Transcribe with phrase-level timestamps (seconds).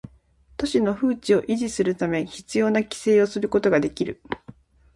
[0.57, 4.19] 都市の風致を維持するため必要な規制をすることができる